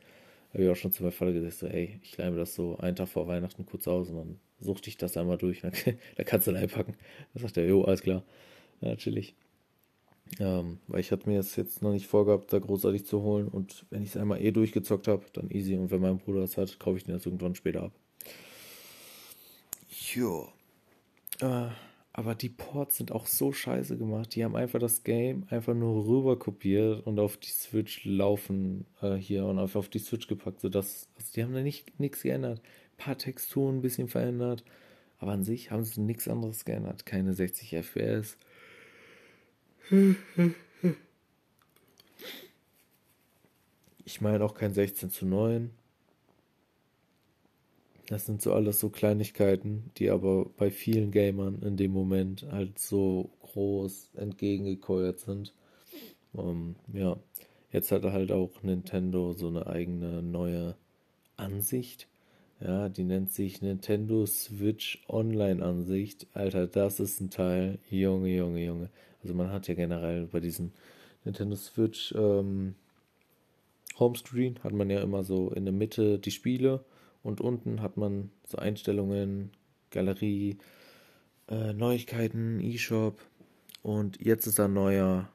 Habe 0.53 0.65
ich 0.65 0.71
auch 0.71 0.77
schon 0.77 0.93
zu 0.93 1.03
meinem 1.03 1.13
Vater 1.13 1.33
gesagt, 1.33 1.55
so, 1.55 1.67
ey, 1.67 2.01
ich 2.03 2.17
leih 2.17 2.31
mir 2.31 2.39
das 2.39 2.55
so 2.55 2.77
einen 2.79 2.97
Tag 2.97 3.09
vor 3.09 3.29
Weihnachten 3.29 3.65
kurz 3.67 3.87
aus 3.87 4.09
und 4.11 4.17
dann 4.17 4.41
suchte 4.61 4.89
ich 4.89 4.97
das 4.97 5.17
einmal 5.17 5.39
durch. 5.39 5.61
Dann, 5.63 5.73
dann 6.17 6.27
kannst 6.27 6.47
du 6.47 6.53
einpacken. 6.53 6.97
Dann 7.33 7.43
sagt 7.43 7.57
er, 7.57 7.67
jo, 7.67 7.85
alles 7.85 8.03
klar. 8.03 8.25
Ja, 8.81 8.97
chillig. 8.97 9.35
Ähm, 10.39 10.79
weil 10.87 11.01
ich 11.01 11.11
hatte 11.11 11.29
mir 11.29 11.37
jetzt, 11.37 11.57
jetzt 11.57 11.83
noch 11.83 11.93
nicht 11.93 12.07
vorgehabt, 12.07 12.53
da 12.53 12.59
großartig 12.59 13.05
zu 13.05 13.23
holen. 13.23 13.49
Und 13.49 13.87
wenn 13.91 14.03
ich 14.03 14.11
es 14.11 14.17
einmal 14.17 14.41
eh 14.43 14.53
durchgezockt 14.53 15.09
habe, 15.09 15.25
dann 15.33 15.51
easy. 15.51 15.77
Und 15.77 15.91
wenn 15.91 16.01
mein 16.01 16.19
Bruder 16.19 16.41
das 16.41 16.57
hat, 16.57 16.79
kaufe 16.79 16.99
ich 16.99 17.05
den 17.05 17.15
jetzt 17.15 17.27
irgendwann 17.27 17.55
später 17.55 17.85
ab. 17.85 17.93
Jo. 20.15 20.49
Äh, 21.43 21.69
aber 22.13 22.35
die 22.35 22.49
Ports 22.49 22.97
sind 22.97 23.13
auch 23.13 23.27
so 23.27 23.53
scheiße 23.53 23.97
gemacht. 23.97 24.35
Die 24.35 24.45
haben 24.45 24.57
einfach 24.57 24.81
das 24.81 25.05
Game 25.05 25.47
einfach 25.49 25.75
nur 25.75 26.07
rüber 26.07 26.39
kopiert 26.39 27.07
und 27.07 27.21
auf 27.21 27.37
die 27.37 27.51
Switch 27.51 28.05
laufen 28.05 28.85
äh, 29.01 29.15
hier 29.15 29.47
und 29.47 29.59
einfach 29.59 29.79
auf 29.79 29.89
die 29.89 30.01
Switch 30.01 30.27
gepackt. 30.27 30.61
Sodass, 30.61 31.09
also 31.17 31.33
die 31.35 31.43
haben 31.45 31.55
da 31.55 31.63
nicht 31.63 31.99
nichts 32.01 32.23
geändert. 32.23 32.61
Ein 32.61 32.97
paar 32.97 33.19
Texturen 33.19 33.79
ein 33.79 33.83
bisschen 33.83 34.09
verändert. 34.09 34.65
Aber 35.19 35.33
an 35.33 35.45
sich 35.45 35.71
haben 35.71 35.85
sie 35.85 36.01
nichts 36.01 36.29
anderes 36.29 36.65
geändert. 36.65 37.07
Keine 37.07 37.35
60 37.35 37.77
FPS. 37.77 38.37
Ich 44.05 44.21
meine 44.21 44.45
auch 44.45 44.55
kein 44.55 44.73
16 44.73 45.11
zu 45.11 45.27
9. 45.27 45.71
Das 48.11 48.27
sind 48.27 48.43
so 48.43 48.53
alles 48.53 48.81
so 48.81 48.91
Kleinigkeiten, 48.91 49.93
die 49.97 50.11
aber 50.11 50.47
bei 50.57 50.73
vielen 50.73 51.13
Gamern 51.13 51.63
in 51.63 51.77
dem 51.77 51.93
Moment 51.93 52.45
halt 52.51 52.77
so 52.77 53.31
groß 53.43 54.11
entgegengekeuert 54.17 55.21
sind. 55.21 55.55
Um, 56.33 56.75
ja, 56.93 57.17
jetzt 57.71 57.93
hat 57.93 58.03
halt 58.03 58.33
auch 58.33 58.65
Nintendo 58.65 59.33
so 59.35 59.47
eine 59.47 59.69
eigene 59.69 60.23
neue 60.23 60.75
Ansicht. 61.37 62.09
Ja, 62.61 62.89
die 62.89 63.05
nennt 63.05 63.31
sich 63.31 63.63
Nintendo 63.63 64.27
Switch 64.27 65.05
Online 65.09 65.65
Ansicht. 65.65 66.27
Alter, 66.35 66.67
das 66.67 66.99
ist 66.99 67.21
ein 67.21 67.31
Teil. 67.31 67.79
Junge, 67.91 68.35
Junge, 68.35 68.65
Junge. 68.65 68.91
Also 69.23 69.35
man 69.35 69.53
hat 69.53 69.69
ja 69.69 69.75
generell 69.75 70.27
bei 70.27 70.41
diesem 70.41 70.73
Nintendo 71.25 71.55
Switch 71.55 72.13
ähm, 72.19 72.75
Homescreen 74.01 74.59
hat 74.65 74.73
man 74.73 74.91
ja 74.91 75.01
immer 75.01 75.23
so 75.23 75.51
in 75.51 75.65
der 75.65 75.75
Mitte 75.75 76.19
die 76.19 76.33
Spiele 76.33 76.85
und 77.23 77.41
unten 77.41 77.83
hat 77.83 77.97
man 77.97 78.31
so 78.45 78.59
Einstellungen, 78.59 79.51
Galerie, 79.91 80.59
äh, 81.49 81.73
Neuigkeiten, 81.73 82.61
E-Shop. 82.61 83.19
Und 83.83 84.21
jetzt 84.21 84.47
ist 84.47 84.61
ein 84.61 84.73
neuer, 84.73 85.29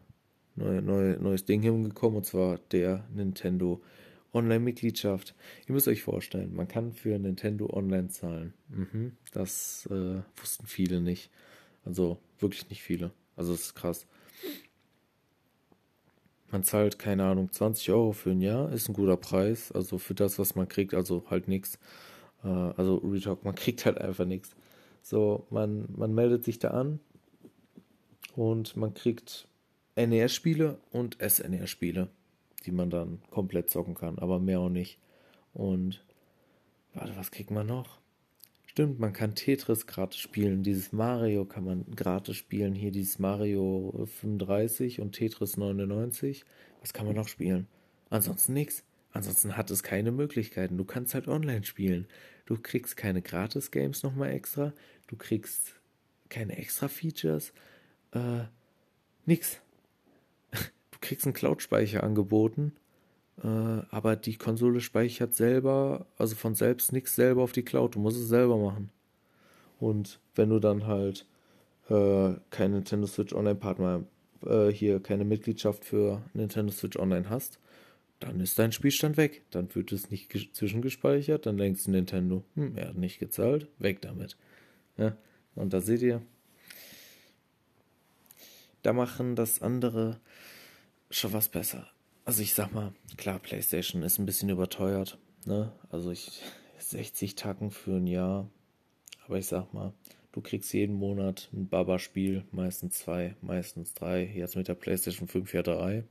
neue, 0.56 0.82
neue, 0.82 1.18
neues 1.18 1.46
Ding 1.46 1.62
hingekommen, 1.62 2.18
und 2.18 2.25
zwar 2.25 2.60
der 2.72 3.06
Nintendo 3.13 3.82
Online-Mitgliedschaft. 4.34 5.34
Ihr 5.68 5.74
müsst 5.74 5.88
euch 5.88 6.04
vorstellen, 6.04 6.56
man 6.56 6.68
kann 6.68 6.92
für 6.92 7.18
Nintendo 7.18 7.70
Online 7.72 8.10
zahlen. 8.10 8.54
Mhm, 8.70 9.13
das 9.32 9.88
äh, 9.89 10.22
wussten 10.36 10.68
viele 10.68 11.00
nicht. 11.00 11.32
Also 11.86 12.20
wirklich 12.39 12.70
nicht 12.70 12.84
viele. 12.84 13.12
Also 13.36 13.54
das 13.54 13.62
ist 13.62 13.75
krass. 13.75 14.08
Man 16.56 16.64
zahlt, 16.64 16.98
keine 16.98 17.26
Ahnung, 17.26 17.52
20 17.52 17.92
Euro 17.92 18.14
für 18.14 18.30
ein 18.32 18.40
Jahr, 18.40 18.72
ist 18.72 18.88
ein 18.88 18.94
guter 18.94 19.18
Preis. 19.18 19.74
Also 19.74 19.98
für 19.98 20.14
das, 20.14 20.40
was 20.40 20.56
man 20.56 20.70
kriegt, 20.70 20.94
also 20.94 21.26
halt 21.30 21.50
nichts. 21.50 21.78
Äh, 22.46 22.48
also 22.48 22.96
Retalk, 23.04 23.44
man 23.44 23.56
kriegt 23.56 23.86
halt 23.86 23.98
einfach 23.98 24.24
nichts. 24.24 24.56
So, 25.02 25.46
man, 25.50 25.86
man 25.98 26.16
meldet 26.16 26.46
sich 26.46 26.58
da 26.58 26.70
an 26.70 27.02
und 28.38 28.78
man 28.78 28.94
kriegt 28.94 29.50
NES-Spiele 29.98 30.78
und 30.94 31.18
SNES-Spiele, 31.20 32.08
die 32.66 32.72
man 32.72 32.90
dann 32.90 33.22
komplett 33.32 33.70
zocken 33.70 33.96
kann, 33.96 34.18
aber 34.18 34.40
mehr 34.40 34.62
auch 34.62 34.70
nicht. 34.70 34.98
Und 35.54 36.06
warte, 36.94 37.18
was 37.18 37.32
kriegt 37.32 37.52
man 37.52 37.68
noch? 37.68 38.00
Stimmt, 38.75 39.00
man 39.00 39.13
kann 39.13 39.36
Tetris 39.36 39.88
gratis 39.88 40.20
spielen. 40.20 40.62
Dieses 40.62 40.91
Mario 40.91 41.46
kann 41.46 41.63
man 41.63 41.86
gratis 41.96 42.36
spielen. 42.36 42.75
Hier 42.75 42.91
dieses 42.91 43.20
Mario 43.20 44.05
35 44.20 45.00
und 45.00 45.13
Tetris 45.13 45.55
99. 45.55 46.44
Was 46.82 46.91
kann 46.91 47.05
man 47.05 47.15
noch 47.15 47.29
spielen? 47.29 47.67
Ansonsten 48.10 48.51
nichts. 48.51 48.84
Ansonsten 49.13 49.55
hat 49.55 49.72
es 49.72 49.82
keine 49.82 50.12
Möglichkeiten. 50.12 50.77
Du 50.77 50.84
kannst 50.84 51.13
halt 51.13 51.29
online 51.29 51.63
spielen. 51.63 52.05
du 52.48 52.58
kriegst 52.58 52.98
keine 52.98 53.22
Gratis-Games 53.22 54.03
nochmal 54.03 54.32
extra, 54.32 54.74
du 55.08 55.15
kriegst 55.15 55.75
keine 56.27 56.58
extra 56.58 56.89
Features, 56.89 57.53
äh, 58.12 58.44
nix. 59.25 59.62
Du 60.91 61.00
kriegst 61.00 61.25
einen 61.25 61.34
Cloud-Speicher 61.34 62.03
angeboten, 62.03 62.74
aber 63.42 64.15
die 64.15 64.38
Konsole 64.38 64.82
speichert 64.82 65.36
selber, 65.36 66.06
also 66.18 66.36
von 66.36 66.56
selbst 66.56 66.94
nichts 66.94 67.15
selber 67.15 67.44
auf 67.44 67.51
die 67.51 67.63
Cloud. 67.63 67.96
Du 67.96 68.00
musst 68.00 68.18
es 68.18 68.30
selber 68.30 68.58
machen. 68.58 68.89
Und 69.80 70.20
wenn 70.36 70.50
du 70.50 70.60
dann 70.60 70.88
halt 70.88 71.25
äh, 71.89 72.34
kein 72.50 72.72
Nintendo 72.72 73.08
Switch 73.08 73.34
Online-Partner, 73.34 74.04
äh, 74.46 74.70
hier 74.70 75.01
keine 75.01 75.25
Mitgliedschaft 75.25 75.84
für 75.84 76.22
Nintendo 76.34 76.72
Switch 76.72 76.98
Online 76.98 77.30
hast, 77.30 77.60
dann 78.20 78.39
ist 78.39 78.58
dein 78.58 78.72
Spielstand 78.72 79.18
weg. 79.18 79.44
Dann 79.51 79.74
wird 79.75 79.92
es 79.92 80.10
nicht 80.10 80.32
zwischengespeichert, 80.56 81.46
dann 81.46 81.58
denkst 81.58 81.84
du 81.86 81.92
Nintendo, 81.92 82.44
hm, 82.56 82.77
er 82.77 82.89
hat 82.89 82.98
nicht 82.98 83.20
gezahlt, 83.20 83.68
weg 83.80 84.01
damit. 84.01 84.38
Ja, 84.98 85.18
und 85.56 85.74
da 85.74 85.82
seht 85.82 86.01
ihr, 86.01 86.22
da 88.82 88.94
machen 88.94 89.36
das 89.36 89.62
andere 89.62 90.20
schon 91.10 91.34
was 91.34 91.50
besser. 91.50 91.88
Also 92.25 92.41
ich 92.41 92.55
sag 92.55 92.74
mal, 92.74 92.91
klar, 93.17 93.38
PlayStation 93.38 94.01
ist 94.01 94.17
ein 94.17 94.25
bisschen 94.25 94.50
überteuert, 94.50 95.20
ne? 95.46 95.72
Also 95.91 96.10
ich 96.10 96.41
60 96.79 97.36
Tacken 97.36 97.70
für 97.70 97.98
ein 97.98 98.08
Jahr, 98.08 98.50
aber 99.25 99.38
ich 99.38 99.46
sag 99.46 99.74
mal, 99.74 99.94
du 100.32 100.41
kriegst 100.41 100.74
jeden 100.74 100.96
Monat 100.96 101.50
ein 101.53 101.67
Baba-Spiel, 101.67 102.44
meistens 102.51 102.98
zwei, 102.98 103.36
meistens 103.41 103.94
drei, 103.94 104.25
jetzt 104.25 104.55
mit 104.55 104.67
der 104.67 104.74
PlayStation 104.74 105.27
5 105.27 105.53
ja 105.53 105.62
drei. 105.62 106.03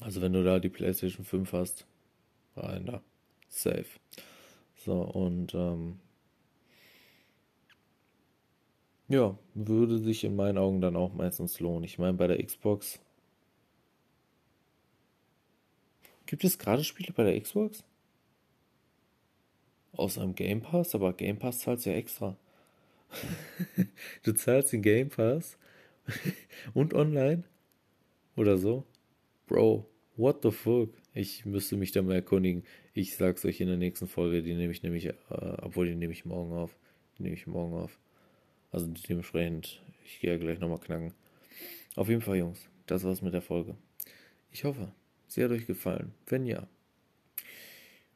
Also 0.00 0.22
wenn 0.22 0.32
du 0.32 0.42
da 0.42 0.58
die 0.58 0.70
PlayStation 0.70 1.26
5 1.26 1.52
hast, 1.52 1.86
rein 2.56 2.86
da. 2.86 3.02
Safe. 3.50 3.86
So, 4.76 5.02
und 5.02 5.54
ähm, 5.54 6.00
ja, 9.08 9.36
würde 9.54 9.98
sich 9.98 10.24
in 10.24 10.34
meinen 10.34 10.56
Augen 10.56 10.80
dann 10.80 10.96
auch 10.96 11.12
meistens 11.12 11.60
lohnen. 11.60 11.84
Ich 11.84 11.98
meine, 11.98 12.14
bei 12.14 12.26
der 12.26 12.42
Xbox. 12.42 13.00
Gibt 16.28 16.44
es 16.44 16.58
gerade 16.58 16.84
Spiele 16.84 17.14
bei 17.14 17.24
der 17.24 17.40
Xbox? 17.40 17.82
Außer 19.92 20.22
im 20.22 20.34
Game 20.34 20.60
Pass, 20.60 20.94
aber 20.94 21.14
Game 21.14 21.38
Pass 21.38 21.60
zahlst 21.60 21.86
ja 21.86 21.94
extra. 21.94 22.36
du 24.24 24.32
zahlst 24.34 24.74
den 24.74 24.82
Game 24.82 25.08
Pass 25.08 25.56
und 26.74 26.92
online? 26.92 27.44
Oder 28.36 28.58
so? 28.58 28.84
Bro, 29.46 29.88
what 30.18 30.42
the 30.42 30.50
fuck? 30.50 30.90
Ich 31.14 31.46
müsste 31.46 31.78
mich 31.78 31.92
da 31.92 32.02
mal 32.02 32.16
erkundigen. 32.16 32.62
Ich 32.92 33.16
sag's 33.16 33.46
euch 33.46 33.62
in 33.62 33.68
der 33.68 33.78
nächsten 33.78 34.06
Folge, 34.06 34.42
die 34.42 34.52
nehme 34.52 34.72
ich 34.72 34.82
nämlich, 34.82 35.06
äh, 35.06 35.14
obwohl 35.30 35.86
die 35.86 35.94
nehme 35.94 36.12
ich 36.12 36.26
morgen 36.26 36.52
auf. 36.52 36.76
Die 37.16 37.22
nehme 37.22 37.36
ich 37.36 37.46
morgen 37.46 37.72
auf. 37.72 37.98
Also 38.70 38.86
dementsprechend, 38.86 39.82
ich 40.04 40.20
gehe 40.20 40.32
ja 40.32 40.36
gleich 40.36 40.58
nochmal 40.58 40.78
knacken. 40.78 41.14
Auf 41.96 42.10
jeden 42.10 42.20
Fall, 42.20 42.36
Jungs, 42.36 42.68
das 42.84 43.02
war's 43.02 43.22
mit 43.22 43.32
der 43.32 43.40
Folge. 43.40 43.76
Ich 44.52 44.64
hoffe, 44.64 44.92
sie 45.28 45.44
hat 45.44 45.50
euch 45.50 45.66
gefallen. 45.66 46.12
Wenn 46.26 46.46
ja, 46.46 46.66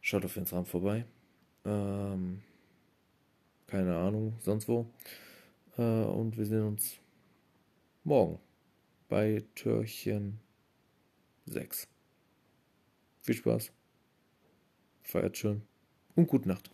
schaut 0.00 0.24
auf 0.24 0.36
Instagram 0.36 0.66
vorbei. 0.66 1.04
Ähm, 1.64 2.42
keine 3.66 3.96
Ahnung, 3.96 4.34
sonst 4.40 4.68
wo. 4.68 4.86
Äh, 5.78 5.82
und 5.82 6.36
wir 6.36 6.46
sehen 6.46 6.66
uns 6.66 6.98
morgen 8.04 8.38
bei 9.08 9.44
Türchen 9.54 10.40
6. 11.46 11.88
Viel 13.22 13.34
Spaß. 13.34 13.72
Feiert 15.02 15.36
schön 15.36 15.62
und 16.16 16.26
gute 16.26 16.48
Nacht. 16.48 16.70